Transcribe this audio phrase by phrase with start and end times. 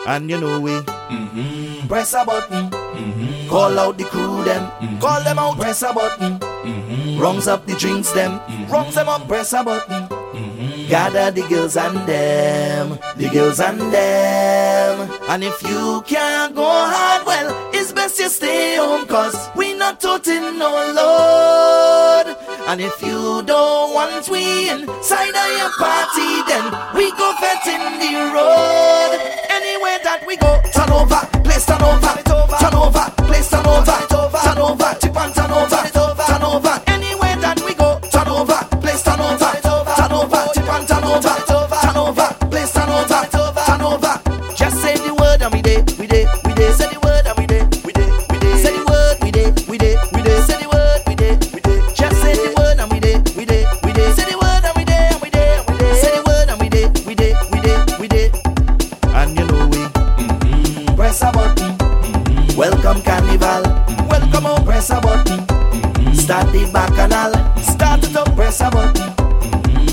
[0.08, 1.88] And you know we mm-hmm.
[1.88, 3.48] press a button, mm-hmm.
[3.50, 5.00] call out the crew them, mm-hmm.
[5.00, 7.20] call them out, press a button mm-hmm.
[7.48, 8.94] Up the drinks them, mm-hmm.
[8.96, 10.27] them up, press a button.
[10.90, 15.12] Gather the girls and them, the girls and them.
[15.28, 20.00] And if you can't go hard, well, it's best you stay home, cause we not
[20.00, 22.38] toting no load.
[22.70, 26.64] And if you don't want we inside of your party, then
[26.96, 29.20] we go feting the road.
[29.50, 32.16] Anywhere that we go, turn over, place turn over,
[32.60, 36.87] turn over, place turn over, turn over, chip and turn over, turn over.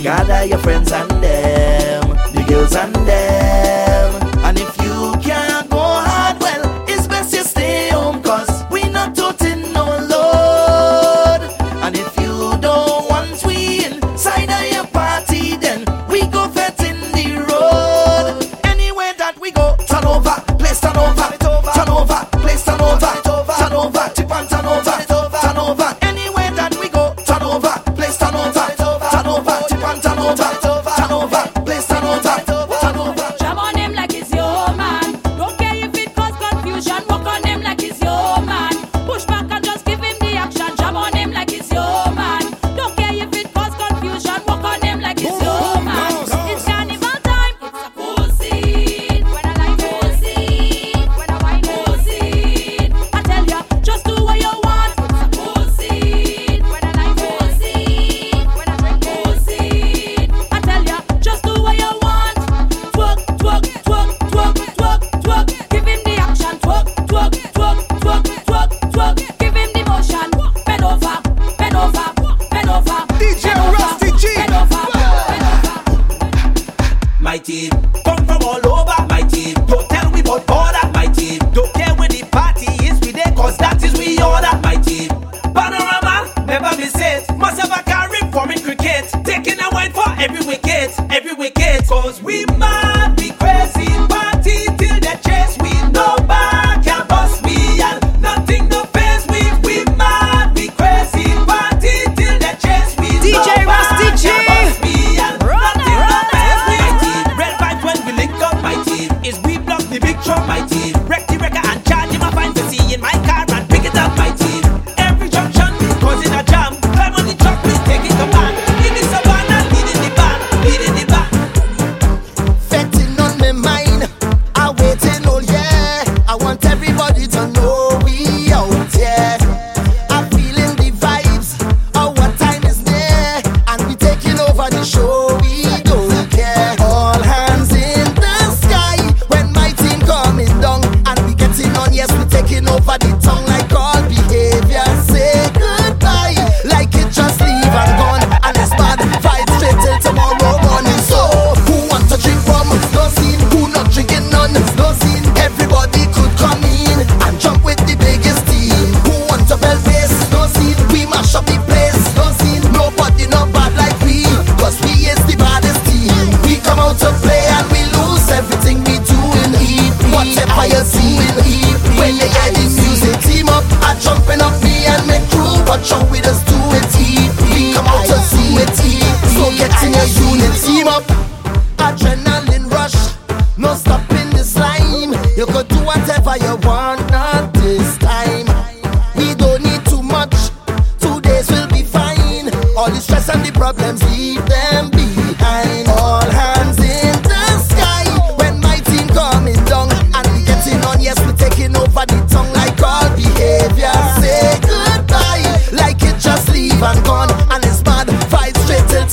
[0.04, 1.43] Gather your friends and them.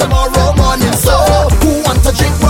[0.02, 0.94] tomorrow morning.
[0.94, 1.16] So,
[1.62, 2.41] who wants to drink?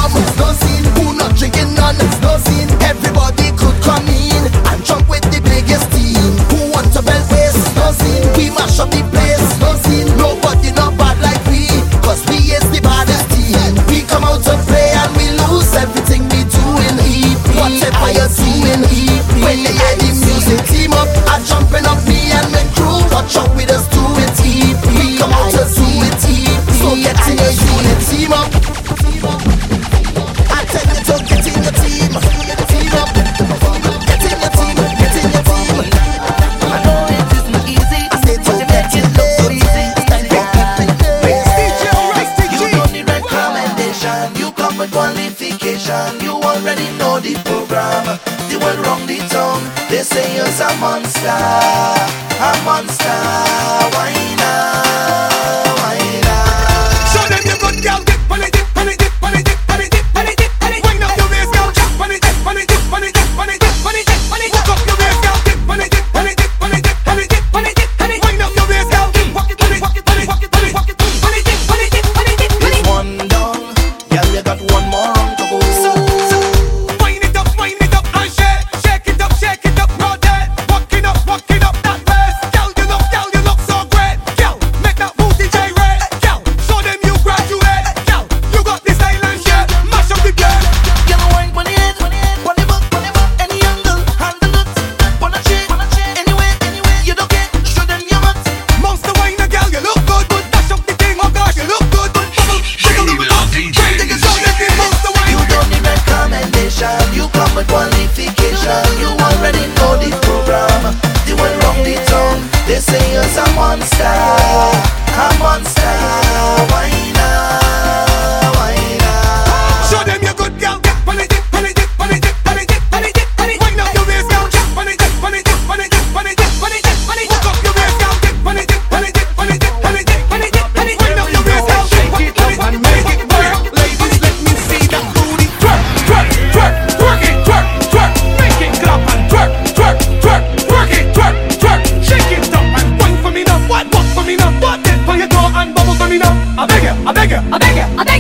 [147.53, 148.10] I beg you, I beg you.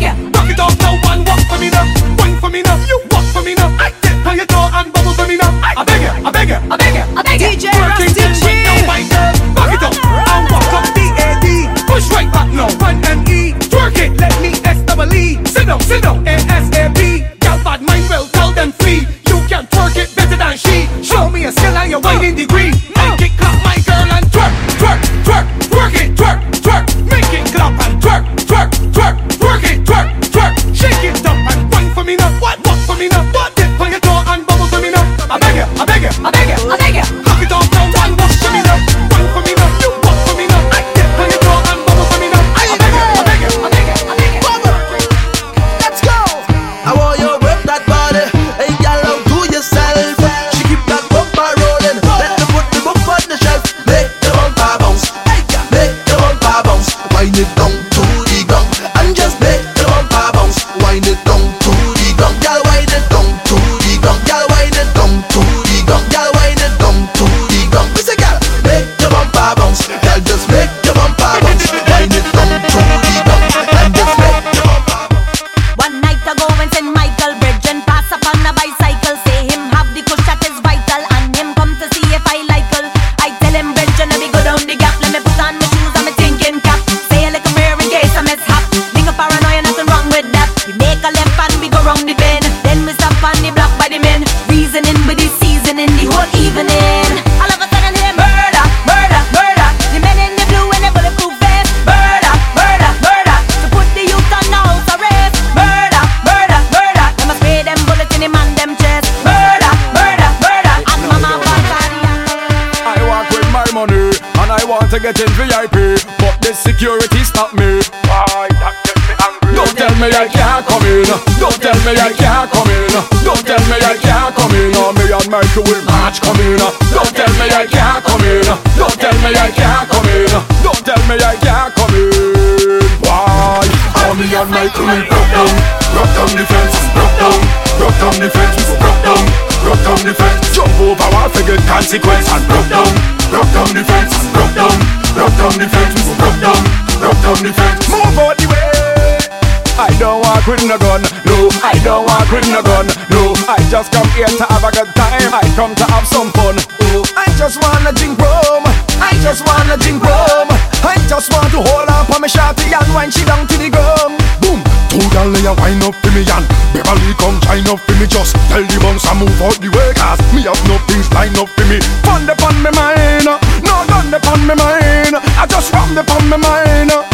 [150.01, 151.01] Want quit no gun.
[151.25, 152.89] No, I don't want quit no gun.
[153.13, 155.29] No, I just come here to have a good time.
[155.29, 156.57] I come to have some fun.
[156.89, 158.65] Oh, I just wanna drink rum.
[158.97, 160.49] I just wanna drink rum.
[160.81, 163.69] I just want to hold up on my shawty and wind she down to the
[163.69, 164.17] ground.
[164.41, 164.63] Boom.
[164.89, 168.03] Two gal lay a wine up for me and Beverly come shine up for me
[168.11, 171.31] Just tell the bounce and move out the way Cause me have no things line
[171.39, 173.23] up for me Fun upon me mind
[173.63, 177.10] No gun upon me mind I just ram upon me mind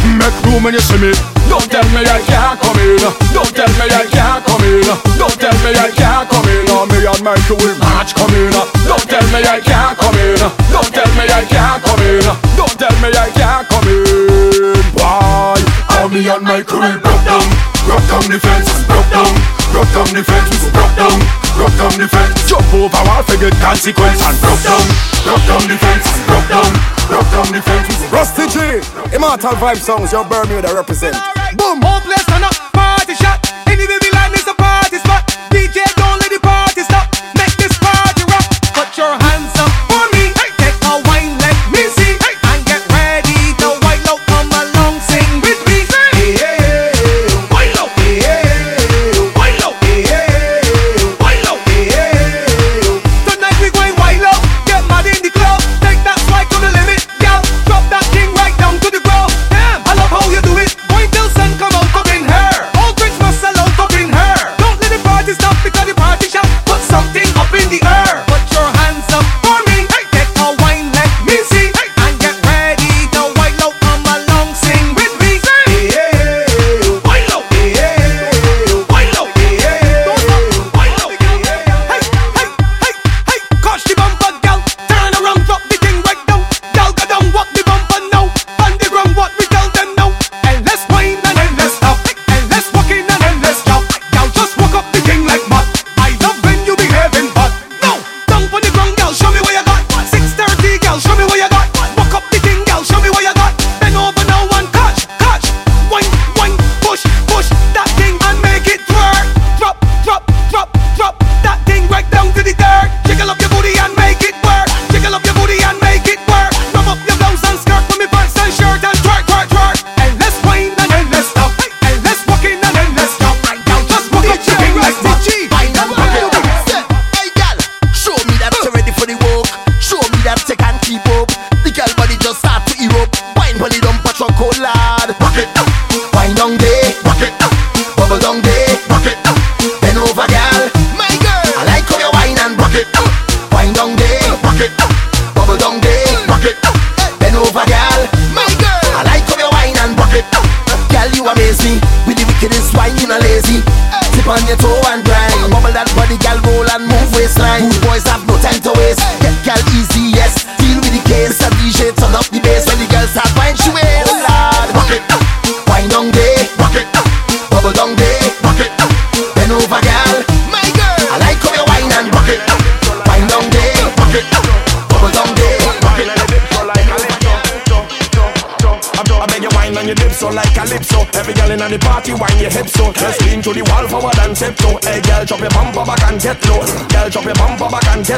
[0.47, 1.11] room when you see me.
[1.51, 2.99] Don't tell me I can't come in.
[3.35, 4.83] Don't tell me I can't come in.
[5.19, 6.65] Don't tell me I can't come in.
[6.91, 8.51] Me and Michael will march come in.
[8.87, 10.39] Don't tell me I can't come in.
[10.71, 11.66] Don't tell me I can't
[16.17, 17.45] me and Michael will broke down.
[17.85, 19.29] Broke down the fence, broke down.
[19.69, 21.17] Broke down the fence, broke down.
[21.53, 22.49] Broke down the fence.
[22.49, 24.85] Jump over wall for good consequence And broke down.
[25.21, 26.71] Broke down the fence, broke down.
[27.05, 28.57] Broke down the fence Rusty G,
[29.15, 31.15] Immortal Vibe Sounds, your Bermuda represent.
[31.55, 33.39] Boom, place turn up, party shot.
[33.67, 33.85] Any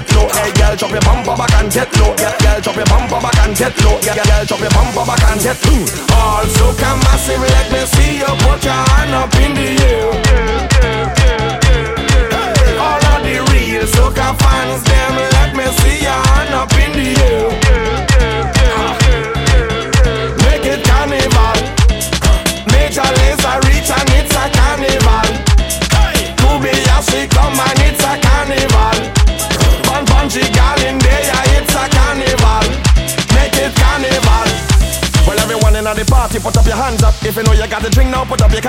[0.01, 0.48] get low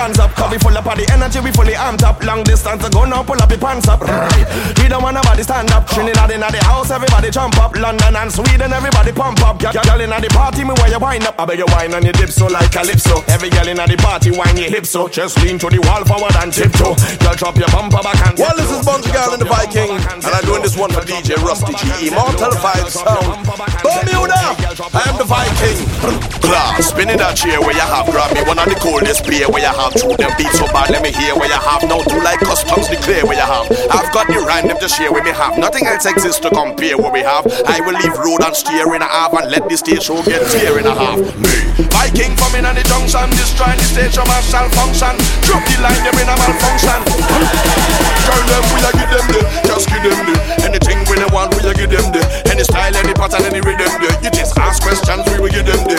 [0.01, 0.40] cans up.
[0.51, 2.19] We full up of the energy, we fully amped up.
[2.27, 4.03] Long distance to go now, pull up your pants up.
[4.83, 5.87] We don't want nobody stand up.
[5.87, 7.77] Trinidad in the house, everybody jump up.
[7.77, 9.61] London and Sweden, everybody pump up.
[9.61, 11.39] Girl, girl in the party, me where you wind up.
[11.39, 13.23] I beg you wine on your dip so like calypso.
[13.31, 15.07] Every girl in the party, wine your hips so.
[15.07, 16.99] Just lean to the wall forward and tiptoe.
[17.23, 19.13] Girl, drop your bumper back and Well, this is tiptoe.
[19.15, 22.11] Girl in the Viking, and I'm doing this one for DJ Rusty G.
[22.11, 23.47] Immortal Vibe Sound.
[23.87, 24.59] Bermuda,
[24.91, 25.79] I am the Viking.
[26.43, 29.63] Blah, spinning that chair where you have grab me one of the coldest beer where
[29.63, 29.95] you have.
[29.95, 31.85] True, them beat so bad, let me hear where you have.
[31.85, 33.69] Now do like customs declare where you have.
[33.93, 35.59] I've got the them just share where me have.
[35.59, 37.45] Nothing else exists to compare what we have.
[37.69, 40.41] I will leave road and steer in a half and let the stage show get
[40.49, 41.19] tear in a half.
[41.37, 41.53] Me,
[41.93, 45.13] Viking coming on the junction, destroying the stage show shall function.
[45.45, 47.01] Drop the line, you're in a malfunction.
[48.25, 50.35] Girl, them, we a give them the, just give them the.
[50.65, 52.23] Anything we they want, we a give them the.
[52.49, 54.09] Any style, any pattern, any rhythm the.
[54.23, 55.90] You just ask questions, we will give them the.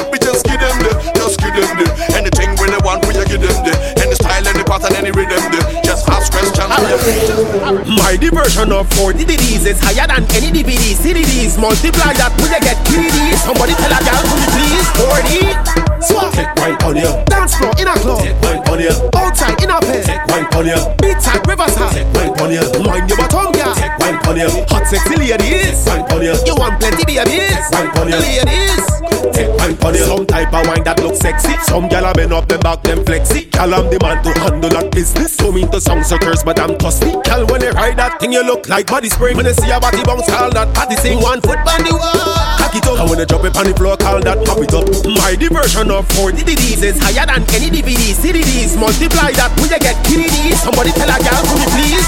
[8.17, 8.41] Them the.
[8.41, 10.95] My diversion of 40 DVDs is higher than any DVD.
[10.95, 13.39] CDDs multiply that when you get KDs.
[13.47, 15.81] Somebody tell a girl, could you please 40?
[16.01, 16.33] Swap.
[16.33, 17.11] Take wine on you.
[17.31, 18.19] Dance floor in a club.
[18.19, 18.93] Take wine on you.
[19.15, 20.03] Outside in a pen.
[20.03, 20.79] Take wine on you.
[20.99, 21.93] Beat side, riverside.
[21.93, 22.65] Take wine on you.
[22.83, 23.75] Mind your bottom, girl.
[23.75, 24.49] Take wine on you.
[24.67, 25.85] Hot sexy ladies.
[25.85, 26.35] Take Wine on you.
[26.45, 27.63] You want plenty babies.
[27.71, 28.19] Wine on you.
[28.19, 29.00] Ladies.
[29.33, 30.05] Take on you.
[30.05, 31.53] Some type of wine that looks sexy.
[31.63, 33.45] Some gal a bend up them back them flexy.
[33.45, 35.35] Gal I'm the man to handle that business.
[35.35, 37.13] So me to song suckers, but I'm thirsty.
[37.23, 39.37] Gal when you ride that thing, you look like body spring.
[39.37, 41.21] When you see a body bounce, call that body sing.
[41.21, 42.99] One foot on the wall, cock it up.
[42.99, 44.89] And when you drop it on the floor, call that pop it up.
[45.21, 48.17] My diversion of 40 DVDs is higher than any DVD.
[48.17, 50.65] CDDs multiply that when you get KDDs.
[50.65, 52.07] Somebody tell a gal, could you please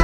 [0.00, 0.03] 40?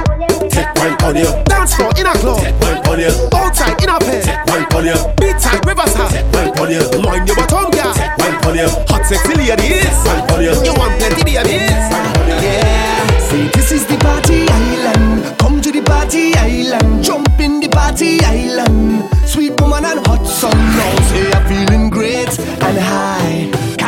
[0.51, 1.31] Take wine on you.
[1.45, 2.39] Dance floor in a club.
[2.43, 3.11] Take wine on you.
[3.33, 4.21] Outside in a pen.
[4.23, 4.97] Take wine on you.
[5.19, 6.11] Beat side, riverside.
[6.11, 6.83] Take wine on you.
[7.01, 7.93] Mind your bottom, girl.
[7.93, 8.67] Take wine on you.
[8.91, 9.95] Hot sexy ladies.
[10.05, 10.53] Wine on you.
[10.63, 11.71] You want plenty babies.
[11.71, 13.19] Yeah.
[13.29, 15.39] Say this is the party island.
[15.39, 17.03] Come to the party island.
[17.03, 19.07] Jump in the party island.
[19.25, 20.51] Sweet woman and hot sun.
[20.51, 23.20] Now say I'm feeling great and high.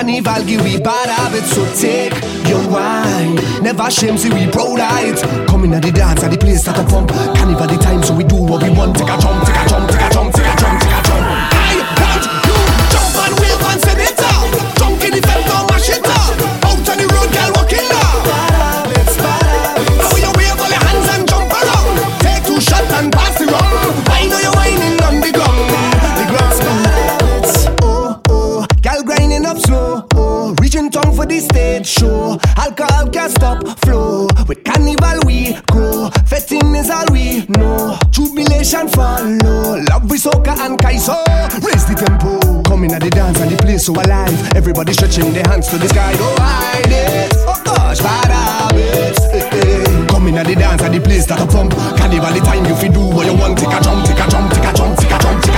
[0.04, 2.12] Carnival give we bad habits, so take
[2.50, 3.36] your wine.
[3.64, 5.48] Never shame, see we of it.
[5.48, 7.10] Coming at the dance, at the place that I pump.
[7.10, 8.98] Carnival the time, so we do what we want.
[8.98, 10.53] Take a jump, take a jump, take a jump, take a
[31.34, 32.38] the stage show.
[32.58, 34.28] Alcohol can't stop flow.
[34.48, 36.10] With carnival we grow.
[36.28, 37.98] Feting is all we know.
[38.12, 39.82] Jubilation follow.
[39.90, 41.18] Love we soca and kaiso.
[41.66, 42.62] Raise the tempo.
[42.64, 44.34] Coming at the dance and the place so alive.
[44.56, 46.14] Everybody stretching their hands to the sky.
[46.18, 47.34] Go hide it.
[47.48, 49.22] Oh gosh, bad habits.
[49.34, 50.08] Eh.
[50.08, 51.74] Coming at the dance and the place that a pump.
[51.98, 53.58] Carnival the time you fi do what you want.
[53.58, 55.53] Take a jump, take a jump, take a jump, take a jump, take a jump.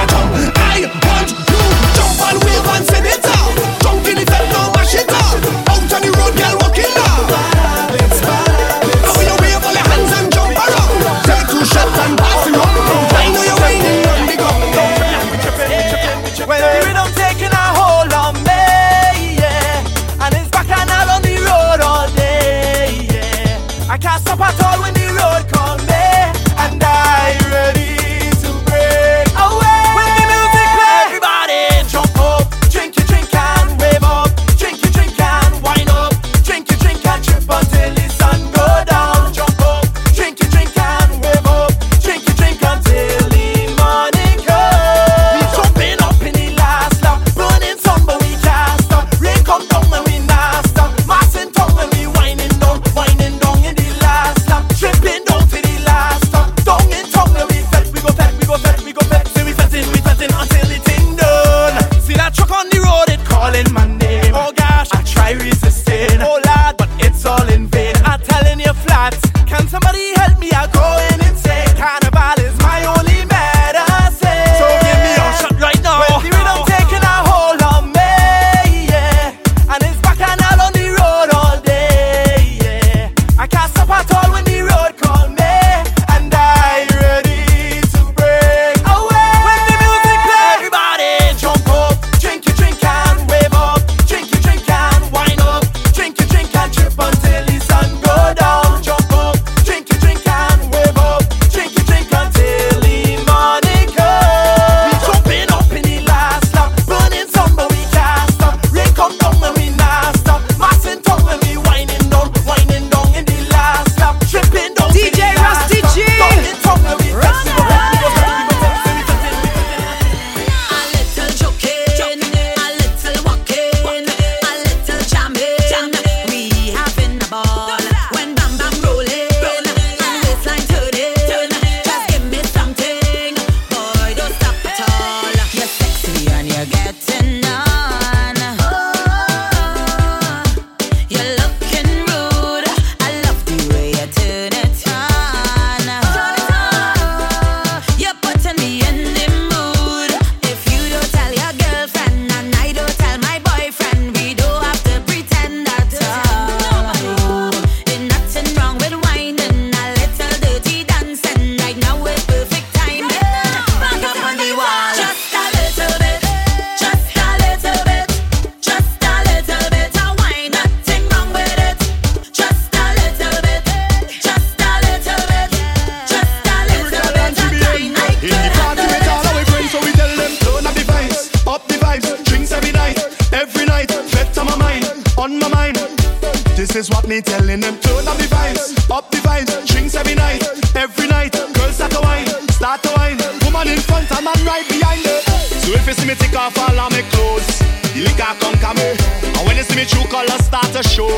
[200.75, 201.14] Colors start to show,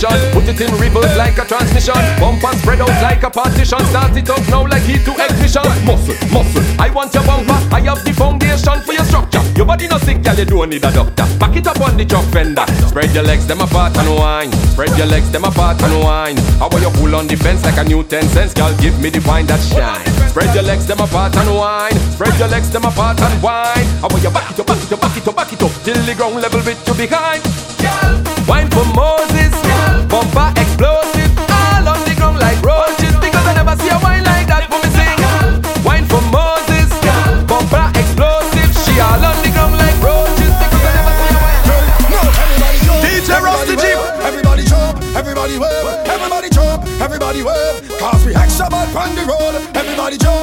[0.00, 0.32] position.
[0.32, 1.94] Put it in reverse like a transmission.
[2.18, 3.78] Bump and spread out like a partition.
[3.86, 5.64] Start it up now like heat to ignition.
[5.84, 6.64] Muscle, muscle.
[6.78, 7.58] I want your bumper.
[7.74, 9.42] I have the foundation for your structure.
[9.56, 10.36] Your body not sick, girl.
[10.36, 11.26] You don't need a doctor.
[11.38, 12.64] Back it up on the truck fender.
[12.88, 14.52] Spread your legs them apart and wine.
[14.72, 16.36] Spread your legs them apart and wine.
[16.58, 18.72] How about you pull on the fence like a new ten cents, girl?
[18.78, 20.04] Give me the fine that shine.
[20.30, 21.96] Spread your legs them apart and wine.
[22.14, 23.84] Spread your legs them apart and wine.
[24.00, 25.72] How about you back it up, back it up, back it up, back it up
[25.84, 27.42] till the ground level with you behind.
[27.82, 28.12] Girl,
[28.46, 29.49] wine for Moses.
[47.30, 49.54] everybody wave Cause we extra bad on the road.
[49.76, 50.39] Everybody jump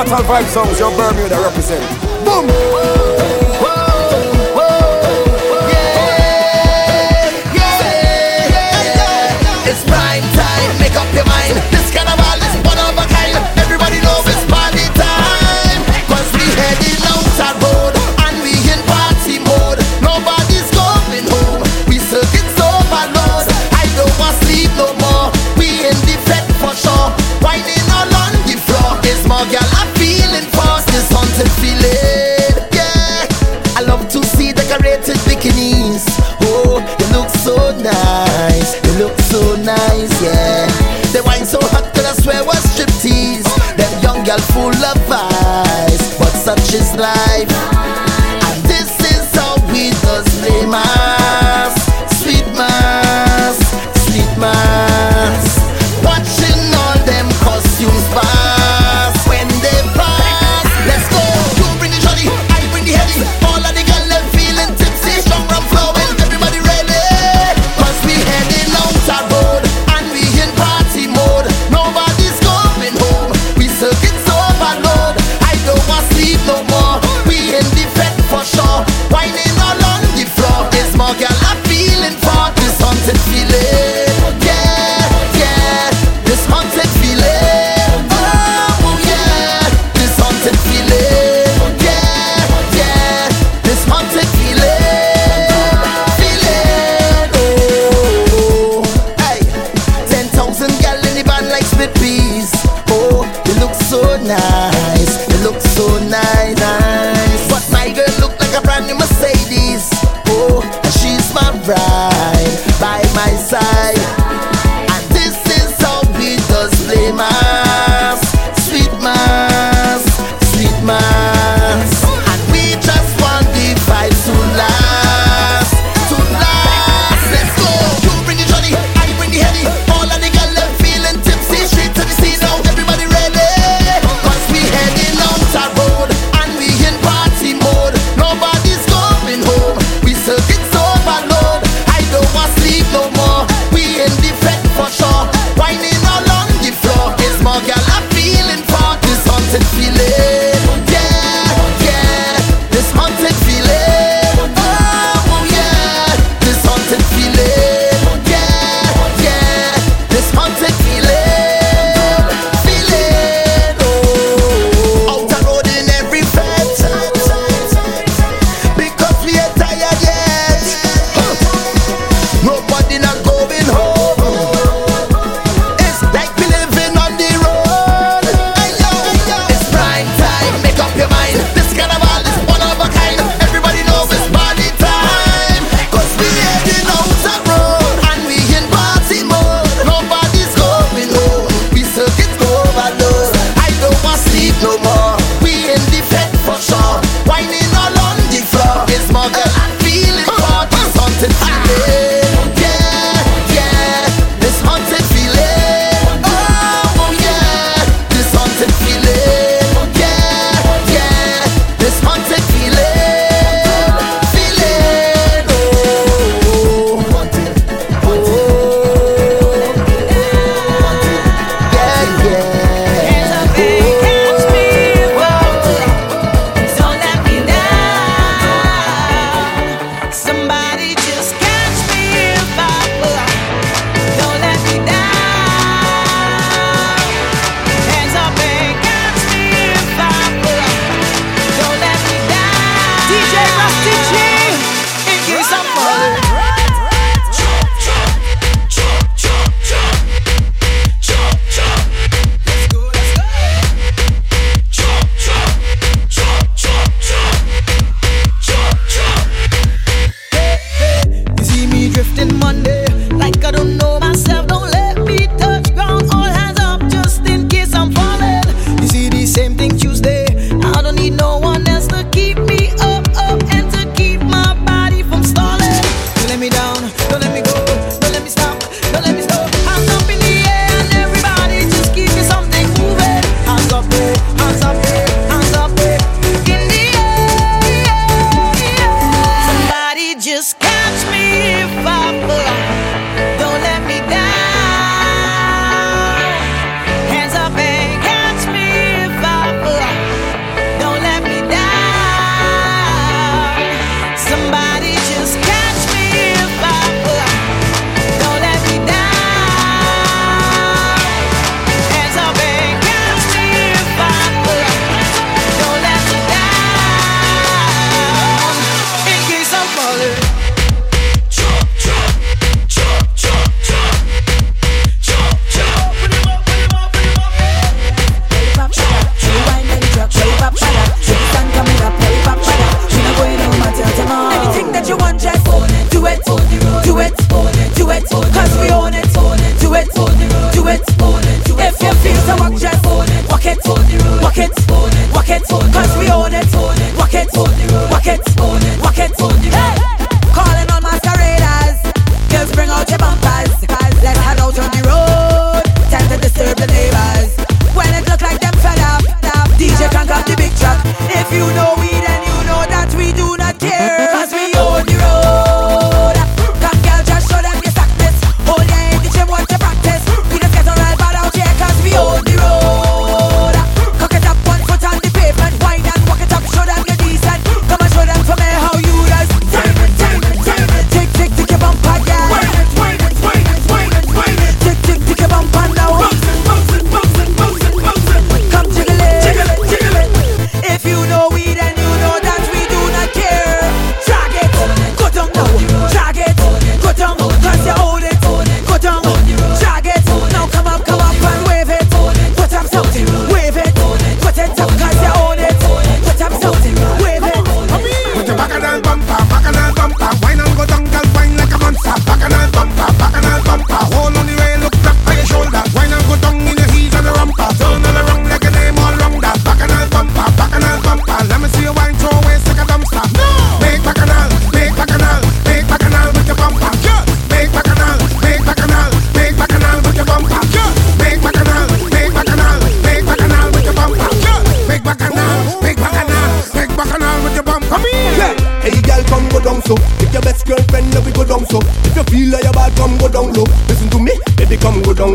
[0.00, 1.84] Mortal Vibe Songs, your Bermuda represent.
[2.24, 2.89] Boom!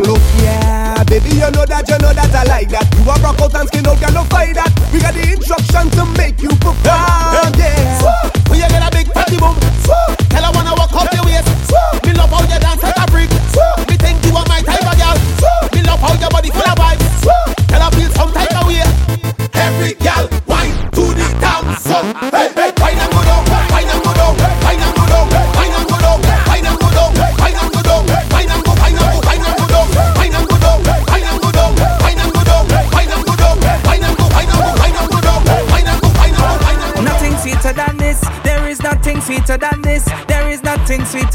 [0.05, 1.03] look, yeah.
[1.05, 2.85] Baby, you know that, you know that I like that.
[2.97, 4.71] You are rock out and skin out, cannot fight that.
[4.93, 7.99] We got the instruction to make you perform, yeah.
[8.01, 8.09] So,
[8.53, 9.95] are gonna a big party boom, so,
[10.29, 11.49] tell I wanna walk up your waist.
[11.69, 13.31] So, me love how you dance like a freak.
[13.53, 15.17] So, me think you are my type of girl.
[15.41, 17.04] So, me love how your body full of vibes.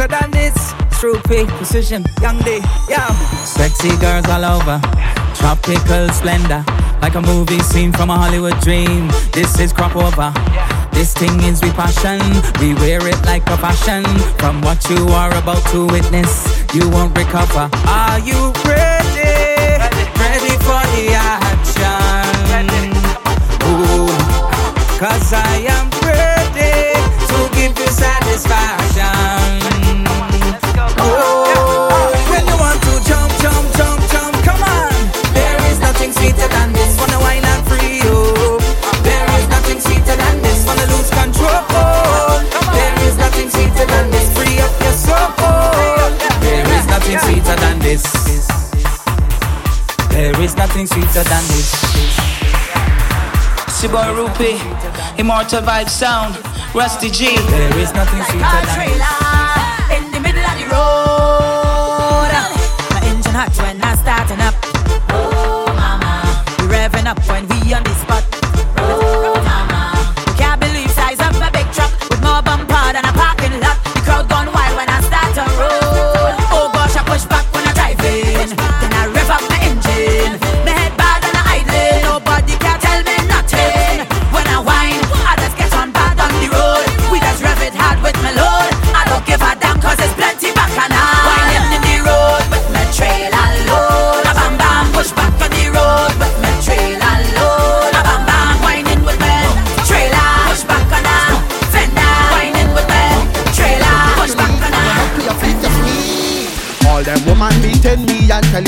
[0.01, 0.75] better than this.
[0.99, 3.09] True precision, young day, yeah.
[3.45, 4.81] Sexy girls all over,
[5.35, 6.65] tropical splendor.
[7.03, 9.09] Like a movie scene from a Hollywood dream.
[9.33, 10.33] This is crop over.
[10.93, 12.21] This thing is we passion.
[12.61, 14.05] We wear it like a fashion.
[14.39, 16.33] From what you are about to witness,
[16.75, 17.69] you won't recover.
[17.87, 19.81] Are you ready?
[20.21, 22.91] Ready for the action?
[23.69, 24.09] Ooh,
[24.99, 26.93] cause I am ready
[27.31, 28.80] to give you satisfaction.
[50.81, 51.75] nothing sweeter than this.
[53.67, 54.59] It's boy Rupee,
[55.19, 56.37] Immortal Vibe Sound,
[56.75, 57.37] Rusty G.
[57.37, 59.30] There is nothing sweeter than this.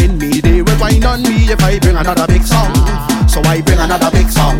[0.01, 2.73] In me they will whine on me if I bring another big song.
[3.29, 4.57] So I bring another big song.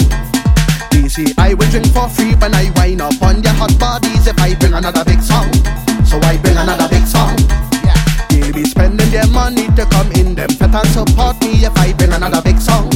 [0.91, 4.27] They say I will drink for free when I wind up on your hot bodies
[4.27, 5.51] if I bring another big song.
[6.05, 7.37] So I bring another big song.
[8.29, 11.93] They be spending their money to come in them fit and support me if I
[11.93, 12.91] bring another big song.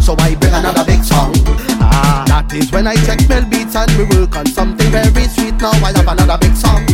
[0.00, 1.32] So I bring another big song.
[1.80, 5.54] Ah, that is when I check mill beats and we work on something very sweet.
[5.58, 6.86] Now I have another big song.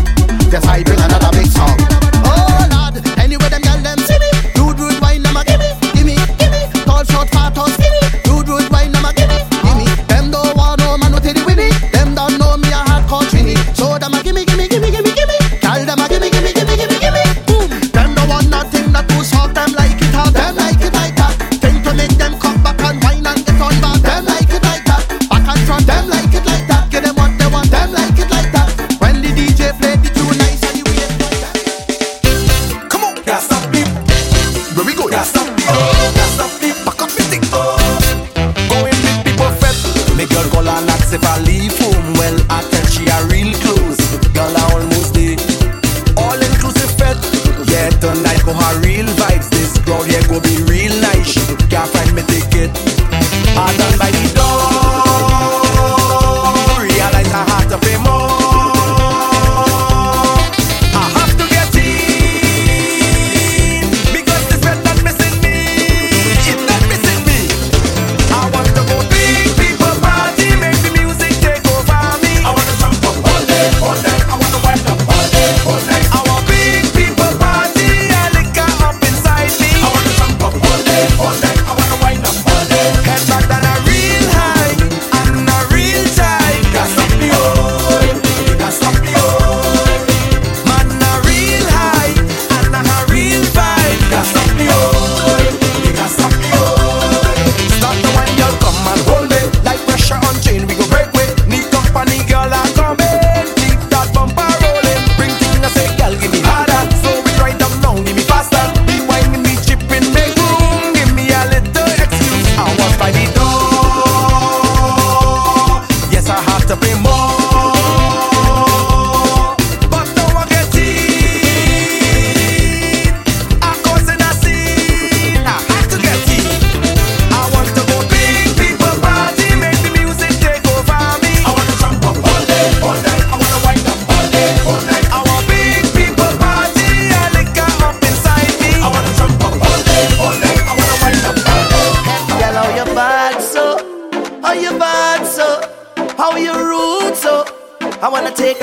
[0.51, 0.96] Yes, I bring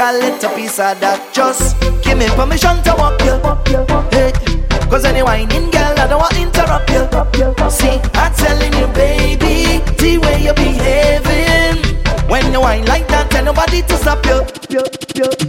[0.03, 1.31] a little piece of that.
[1.31, 3.39] Just give me permission to walk you.
[4.11, 4.33] Hey.
[4.91, 7.07] Cause any whining girl, I don't want to interrupt you.
[7.71, 11.79] See, I'm telling you, baby, the way you're behaving.
[12.27, 14.43] When you whine like that, tell nobody to stop you.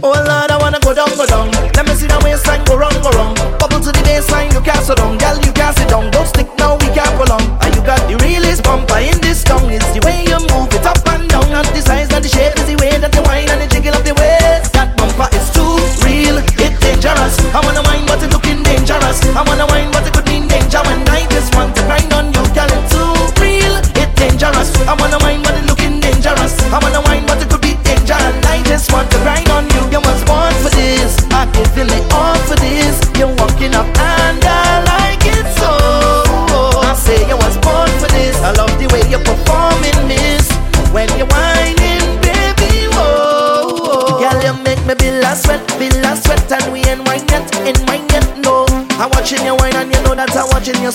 [0.01, 1.51] Oh Lord, I wanna go down, go down.
[1.75, 3.35] Let me see the waistline go round, go round.
[3.59, 6.09] Bubble to the baseline, you can't sit down, girl, you can't sit down.
[6.11, 7.44] Don't stick now, we can't prolong.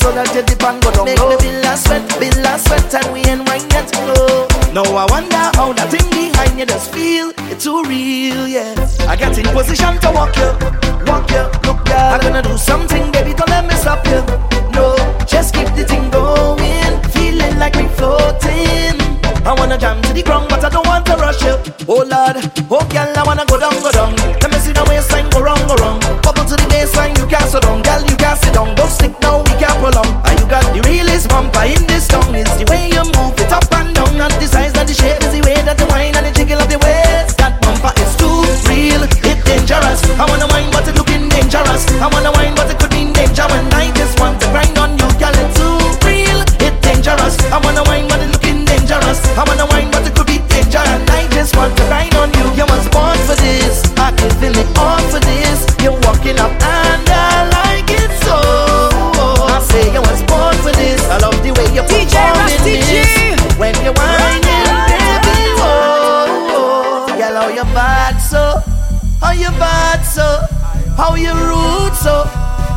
[0.00, 2.94] so that you dip and go down Make me build a sweat, feel a sweat
[2.94, 4.48] and we ain't right yet, no.
[4.72, 7.32] Now I wonder how that thing behind you just feel.
[7.52, 8.74] It's too real, yeah.
[9.08, 10.69] I got in position to walk you.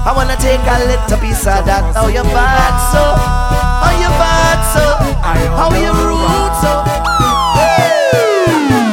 [0.05, 1.95] I wanna take a little piece of that.
[1.95, 3.03] How you bad so?
[3.83, 4.83] How you bad so?
[5.23, 6.83] How you rude so?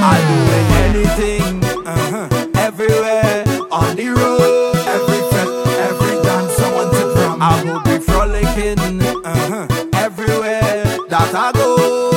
[0.02, 0.38] I'll do
[0.86, 7.42] anything, uh-huh, everywhere on the road, every fest, every dance I want to from.
[7.42, 11.76] I will be frolicking, uh-huh, everywhere that I go.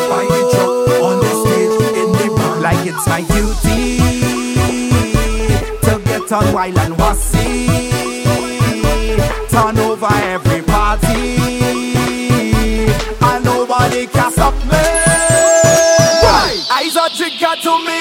[0.10, 3.98] By the truck, on the stage, in the band, like it's my duty
[5.82, 8.03] to get on while and wassy
[9.64, 11.38] on over every party,
[13.22, 14.84] and nobody can stop me.
[16.24, 16.60] Why?
[16.70, 17.93] I's a jigger to me.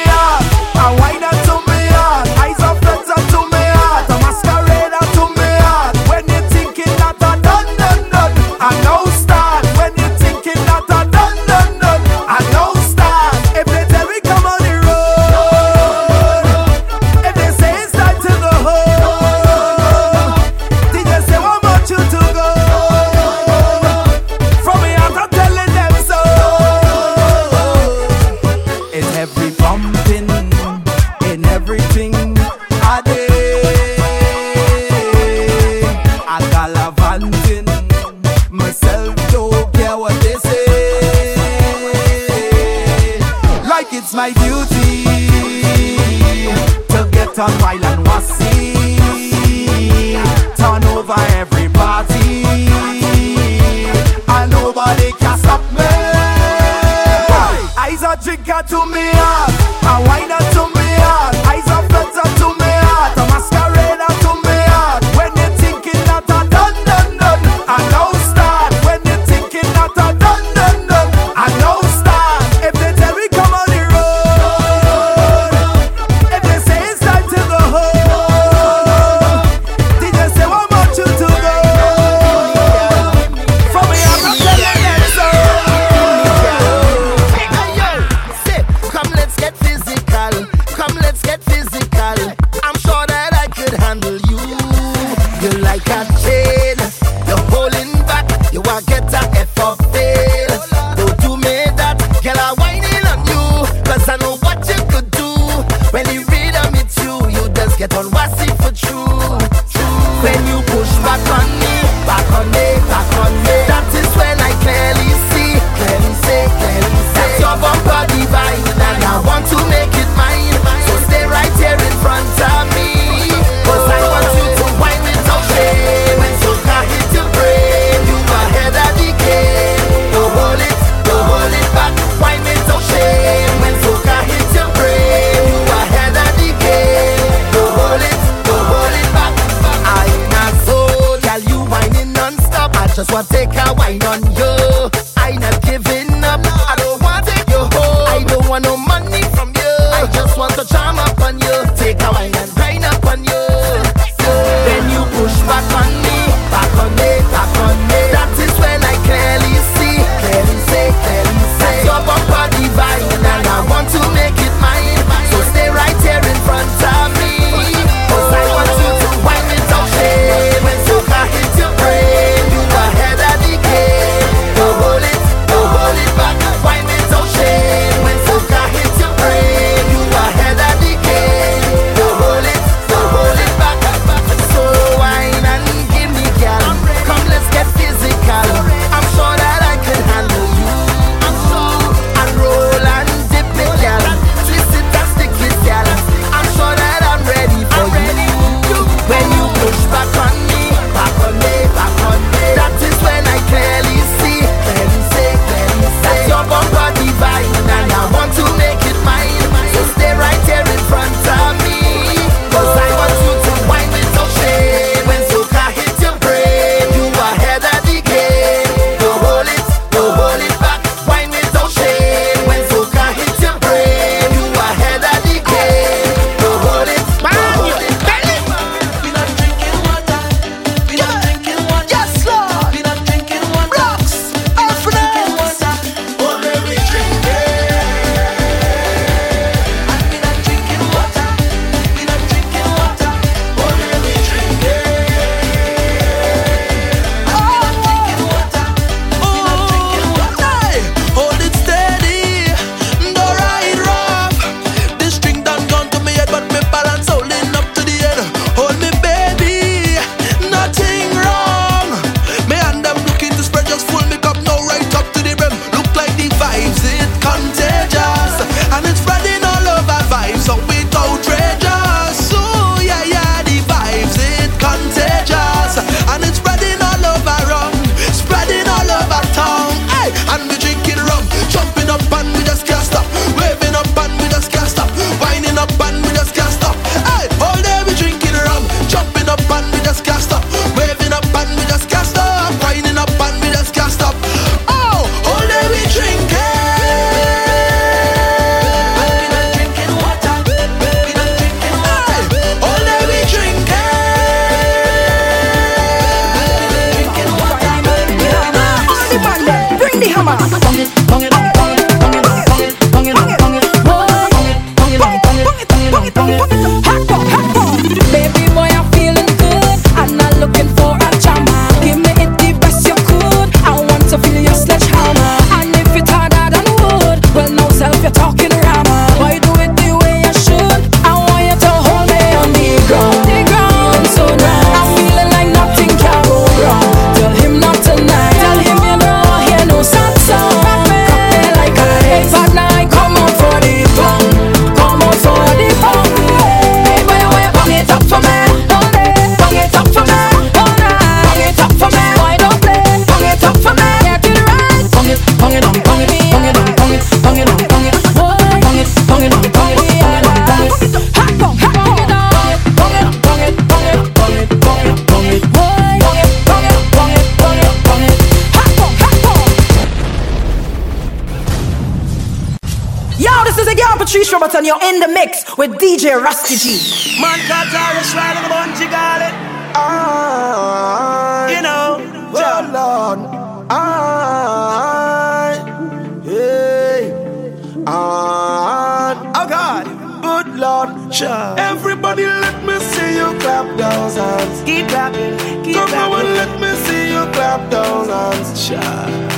[398.33, 398.70] hands.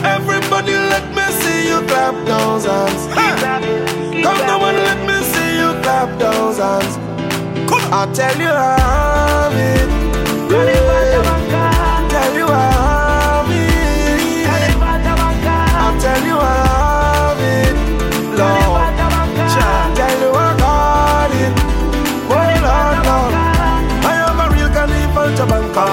[0.04, 3.06] Everybody, let me see you clap those hands.
[4.22, 6.98] Come on and let me see you clap those hands.
[7.92, 9.88] I'll tell you I have it.
[12.10, 13.66] Tell you I have it.
[15.82, 17.76] I'll tell you I have it.
[18.38, 18.94] Lord,
[19.96, 21.54] tell you I got it.
[22.30, 23.34] Oh Lord, Lord,
[24.04, 25.84] I am a real carnival tabanca.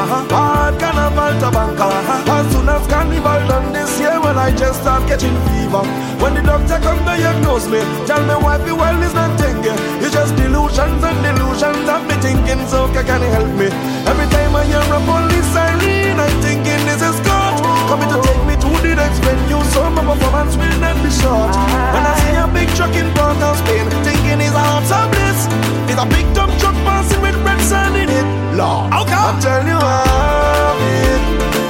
[0.80, 2.31] Carnival to
[2.62, 5.82] soon as carnival done this year when I just start catching fever.
[6.22, 9.78] When the doctor come to diagnose me, tell me why the world is not thinking.
[10.02, 13.68] It's just delusions and delusions have me thinking, so can you help me?
[14.06, 17.58] Every time I hear a police siren, I'm thinking this is God
[17.90, 21.54] coming to take me to the next venue, so my performance will not be short.
[21.94, 25.81] When I see a big truck in front of Spain, thinking it's out of bliss.
[25.92, 28.56] It's a big dump truck passing with red sun in it.
[28.56, 28.94] Lord.
[28.94, 31.22] I'm telling you, I'm it.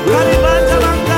[0.05, 1.10] Well,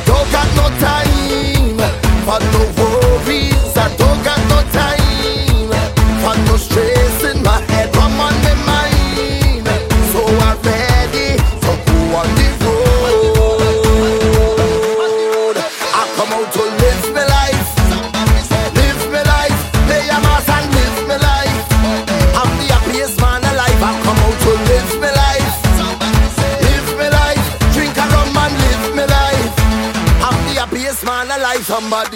[0.00, 1.78] don't got no time.
[2.24, 2.73] For no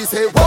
[0.09, 0.38] say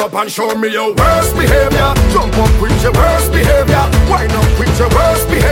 [0.00, 1.92] up and show me your worst behavior.
[2.12, 3.84] Jump up with your worst behavior.
[4.08, 5.49] Wind up with your worst behavior.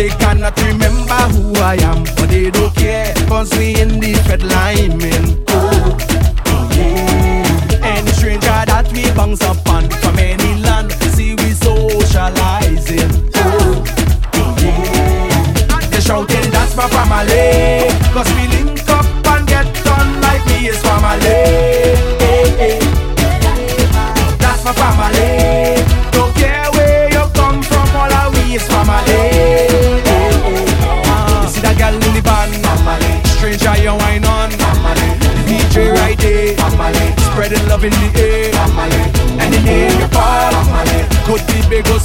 [0.00, 3.12] They cannot remember who I am, but they don't care.
[3.28, 5.44] Cause we in the red line, man.
[5.48, 7.84] Oh, yeah.
[7.84, 13.30] Any stranger that we bounce upon from any land, see we socializing.
[13.34, 13.84] Oh,
[14.62, 15.76] yeah.
[15.76, 17.69] And they shouting, that's my family.
[37.80, 38.50] love in the air.
[39.40, 40.50] And the air you fall.
[41.26, 42.00] Could be big or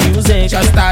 [0.00, 0.91] sweet soca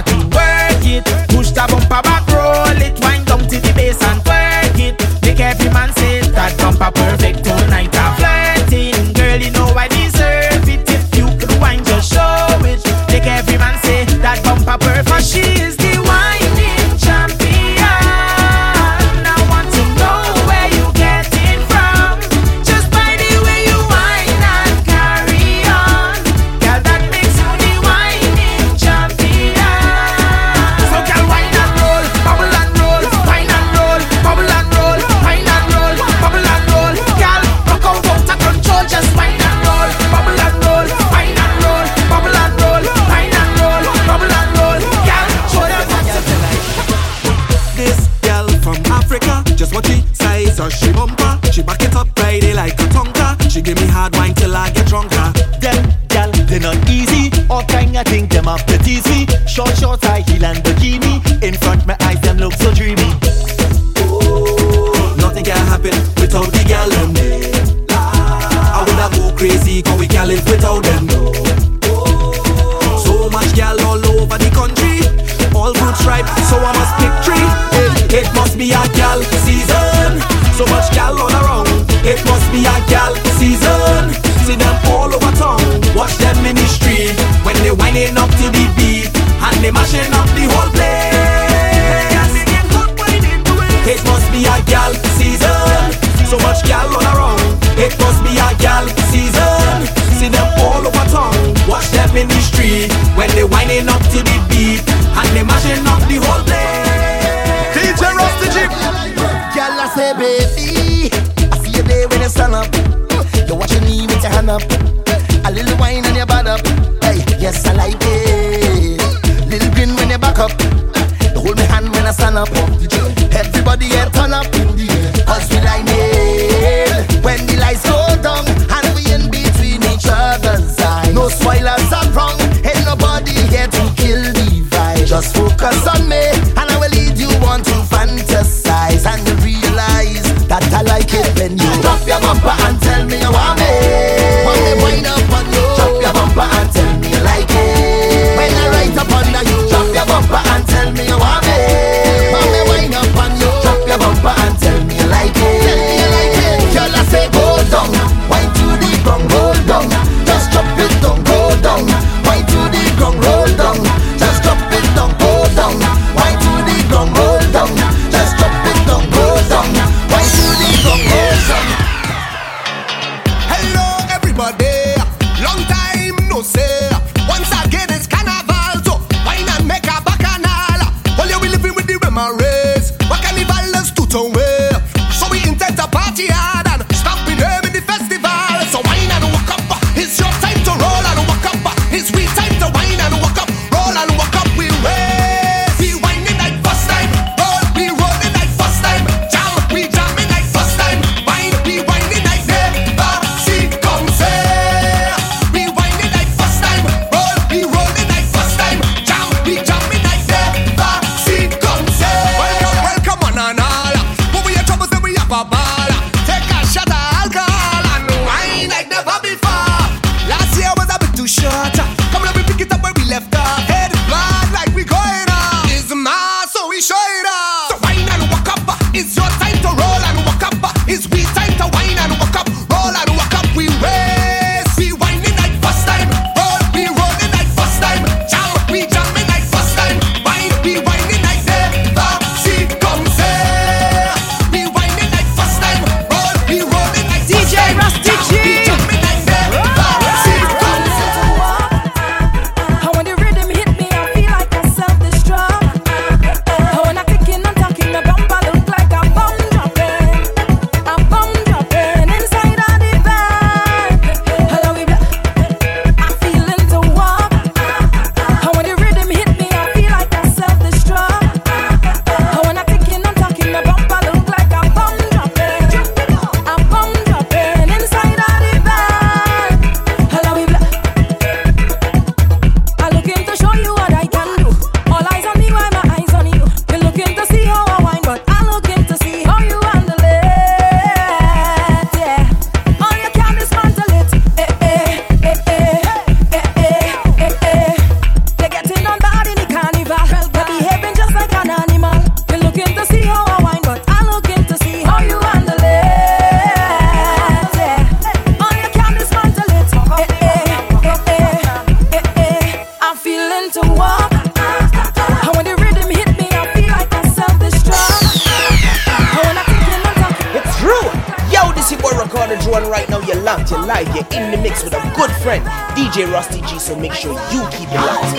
[323.62, 323.88] it live.
[323.94, 325.44] You're in the mix with a good friend,
[325.76, 326.58] DJ Rusty G.
[326.58, 328.16] So make sure you keep it locked.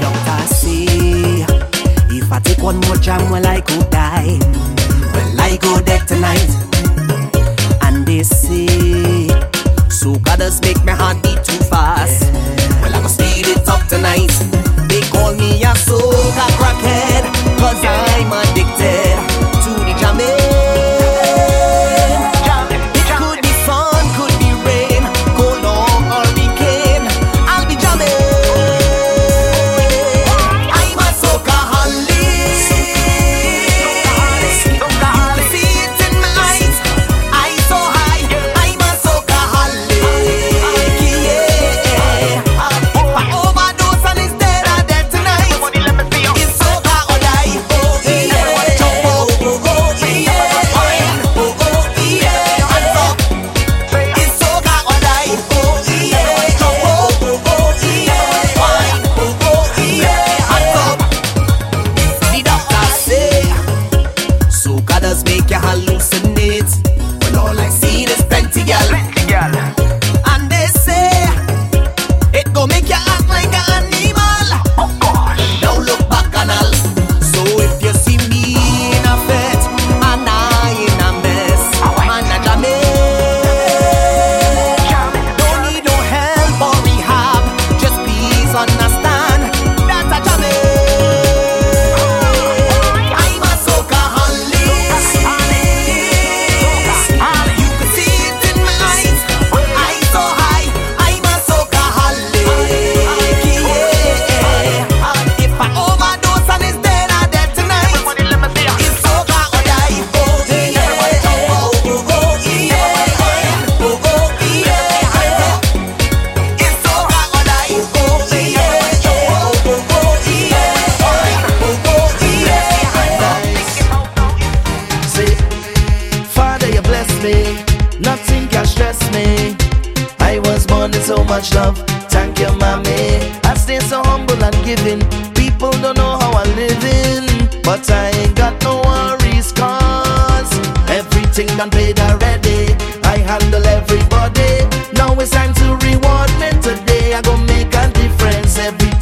[0.00, 0.86] Doctor say,
[2.10, 4.38] if I take one more jam, well I could die.
[5.12, 6.50] Well I go dead tonight.
[7.82, 9.28] And they say,
[9.88, 12.32] so goddess make my heart beat too fast.
[12.82, 14.32] Well I go speed it up tonight.
[14.88, 17.35] They call me a soca crackhead.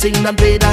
[0.04, 0.63] thing and play.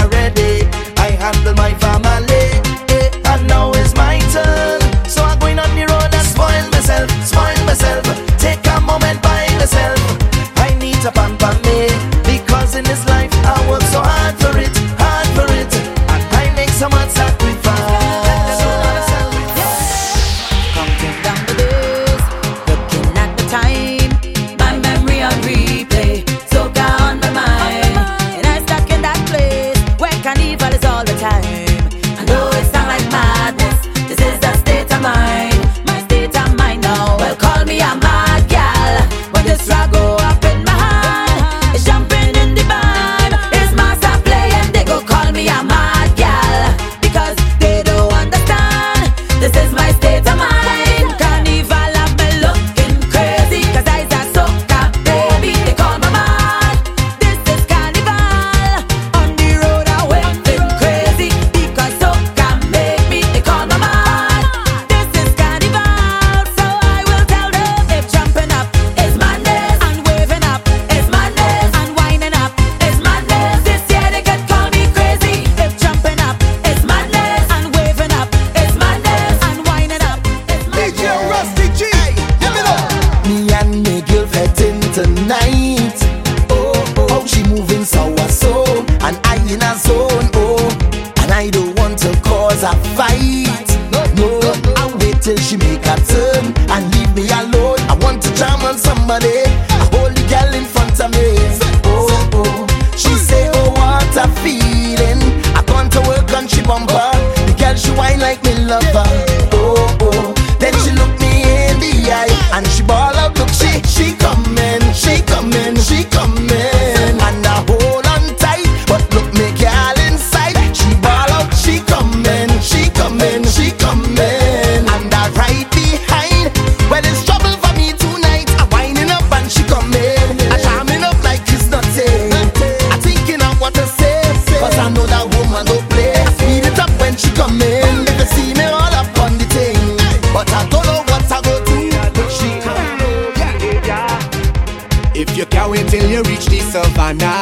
[145.13, 147.41] If you can't wait till you reach the savannah.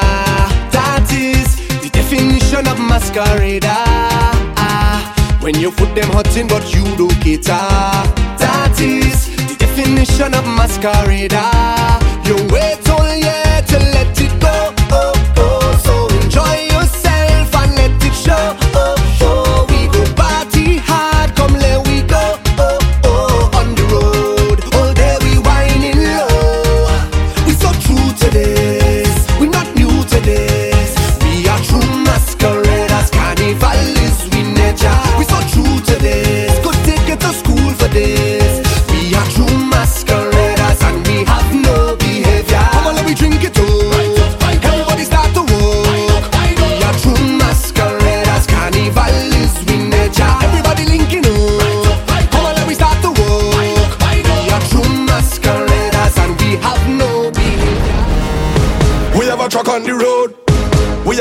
[0.71, 3.85] That is the definition of masquerader.
[5.41, 7.53] When you put them hot in, but you don't cater.
[7.53, 11.45] That is the definition of masquerader.
[12.25, 14.78] You wait all year to let it go.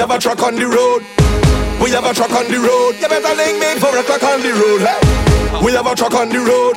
[0.09, 1.05] Have a truck on the road.
[1.83, 2.97] We have a truck on the road.
[2.97, 4.81] You better link me for a truck on the road.
[4.81, 4.97] Hey.
[5.63, 6.77] We have a truck on the road.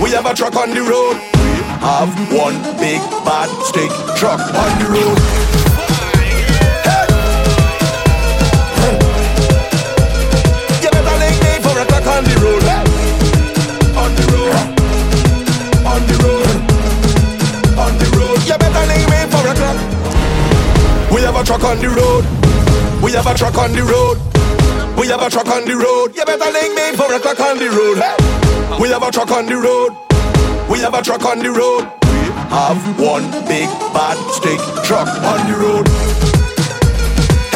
[0.00, 1.20] We have a truck on the road.
[1.36, 1.52] We
[1.84, 5.18] have one big bad stick truck on the road.
[6.80, 7.04] Hey.
[8.80, 8.96] Hey.
[10.80, 12.64] You better link me for a truck on the road.
[14.00, 14.56] On the road.
[15.84, 16.48] On the road.
[17.76, 18.38] On the road.
[18.48, 19.76] You better link me for a truck.
[21.12, 22.35] We have a truck on the road.
[23.16, 24.18] We have a truck on the road.
[25.00, 26.14] We have a truck on the road.
[26.14, 27.96] You better link me for a truck on the road.
[28.78, 29.96] We have a truck on the road.
[30.68, 31.88] We have a truck on the road.
[32.12, 35.88] We have one big bad stick truck on the road.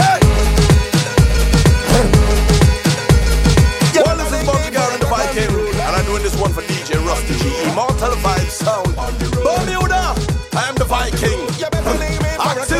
[0.00, 0.20] Hey.
[4.00, 6.62] Well, this is Bunji Garlin on the Viking Road, and I'm doing this one for
[6.62, 7.52] DJ Rusty G.
[7.68, 8.96] Immortal Vibe Sound.
[8.96, 10.16] Bermuda,
[10.56, 11.36] I am the Viking.
[12.40, 12.79] Axis over.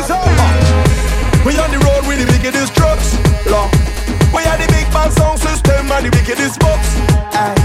[5.91, 6.95] and the wickedest box.
[7.35, 7.55] Aye.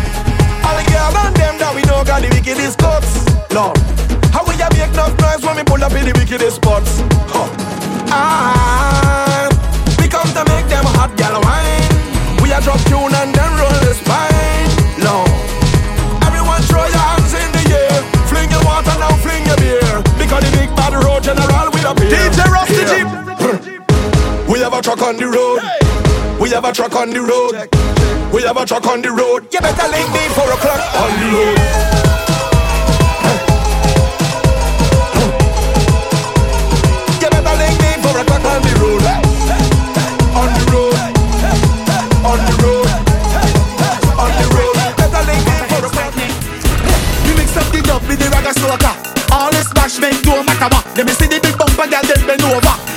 [0.67, 3.23] All the girls and them that we know got the wickedest cuts.
[3.55, 3.75] Long.
[4.35, 7.01] How we a make enough noise when we pull up in the wickedest spots?
[7.31, 7.49] Huh.
[8.11, 9.49] Ah,
[9.99, 11.87] we come to make them hot gal wine.
[12.43, 14.71] We a drop tune and then roll the spine.
[15.01, 15.31] Long.
[16.27, 17.97] Everyone throw your hands in the air.
[18.27, 20.03] Fling your water now, fling your beer.
[20.19, 22.11] Because the big bad road general will appear.
[22.11, 22.93] DJ Rusty G.
[24.51, 25.61] We have a truck on the road.
[26.41, 27.96] We have a truck on the road.
[28.37, 29.49] We have a truck on the road.
[29.51, 31.57] You better link me four o'clock on the road.
[37.17, 39.01] You better link me four o'clock on the road.
[40.37, 41.01] On the road.
[42.29, 42.93] On the road.
[44.21, 44.77] On the road.
[45.01, 46.13] Better link me four o'clock.
[47.25, 48.93] You mix up the dub with the ragga soca.
[49.33, 50.85] All this smash make no matter what.
[50.95, 52.96] Let me see the big bumper girl then bend over.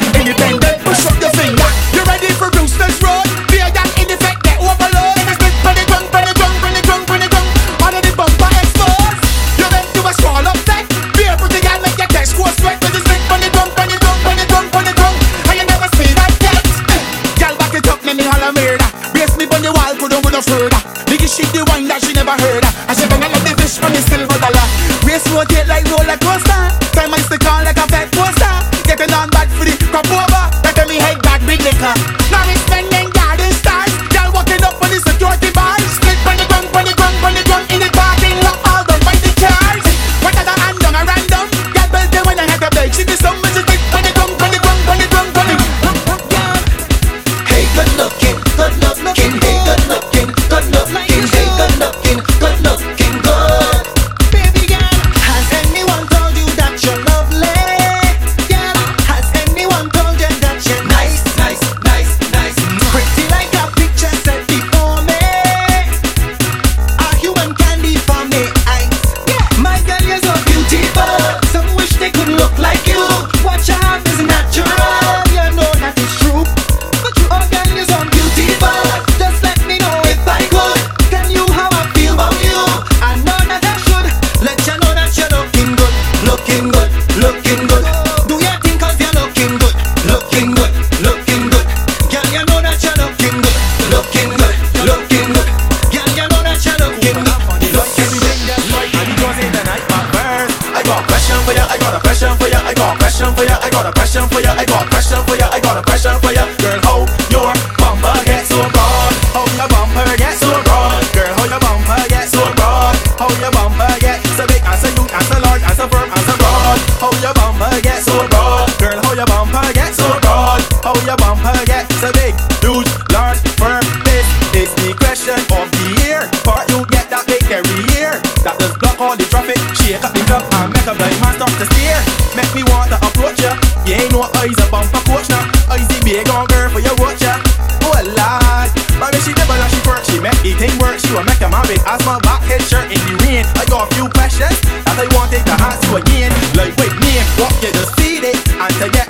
[120.89, 122.33] how your bumper gets so big.
[122.65, 124.25] Huge, large, firm, this
[124.57, 126.25] It's the question of the year.
[126.41, 128.17] But you get that big every year.
[128.41, 129.59] That does block all the traffic.
[129.77, 131.99] Shake up the club and make a blind man stop to steer.
[132.33, 133.53] Make me want to approach ya.
[133.85, 135.45] You ain't no eyes a bumper coach now.
[135.69, 137.37] Eyes the big on girl for your watch ya.
[137.85, 140.09] Oh lad, but she never like she first.
[140.09, 140.97] She make the thing work.
[140.97, 143.45] She will make a man big as my back head shirt in the rain.
[143.61, 144.57] I got a few questions
[144.89, 146.33] that I want to ask you again.
[146.57, 149.08] Like wait, me walk you just see it and to get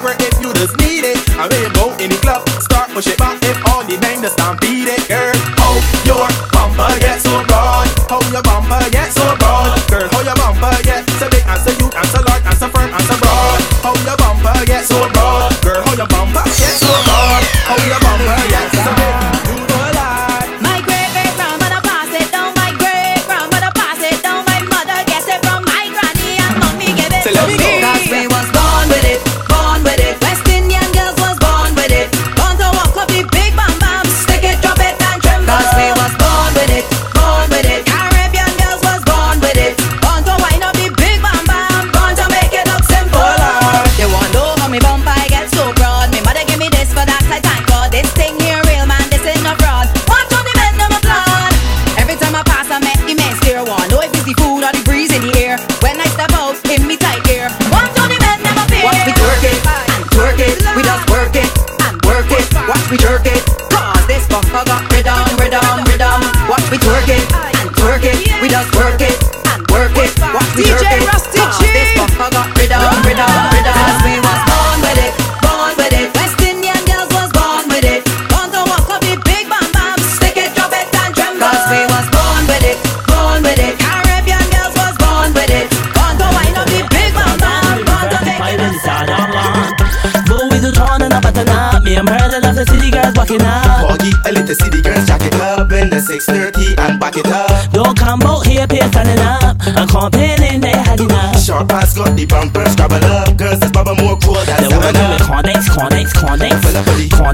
[1.40, 4.79] a go in the club, start pushing it back if all the bang the stampede.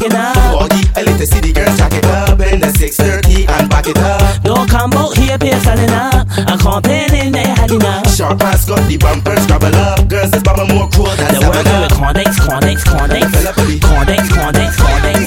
[0.00, 0.58] back it up.
[0.58, 3.98] Body, I let the city girls jack it up in the 630 and back it
[3.98, 4.44] up.
[4.44, 6.26] No combo here, pay selling up.
[6.48, 8.08] I'm complaining they had enough.
[8.14, 10.08] Sharp pass got the bumpers, grab a up.
[10.08, 13.26] Girls it's bubble more cool than The worker with Condex, Condex, Condex.
[13.28, 15.19] Condex, Condex, Condex, Condex.